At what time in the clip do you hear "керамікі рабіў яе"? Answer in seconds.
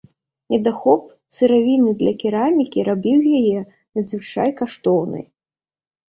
2.23-3.59